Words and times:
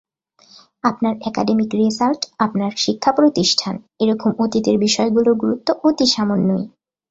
আপনার 0.83 1.13
academic 1.21 1.69
result, 1.75 2.21
আপনার 2.39 2.71
শিক্ষাপ্রতিষ্ঠান—এ 2.77 4.05
রকম 4.11 4.31
অতীতের 4.43 4.77
বিষয়গুলোর 4.79 5.35
গুরুত্ব 5.35 5.67
অতি 5.83 6.05
সামান্যই। 6.07 6.65